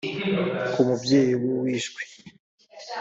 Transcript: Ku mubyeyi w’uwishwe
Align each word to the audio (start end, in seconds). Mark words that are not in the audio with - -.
Ku 0.71 0.79
mubyeyi 0.87 1.33
w’uwishwe 1.41 2.01